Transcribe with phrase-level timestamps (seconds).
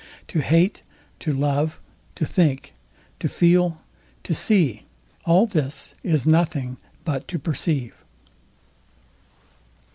[0.29, 0.81] To hate,
[1.19, 1.79] to love,
[2.15, 2.73] to think,
[3.19, 3.83] to feel,
[4.23, 4.85] to see;
[5.25, 8.03] all this is nothing but to perceive.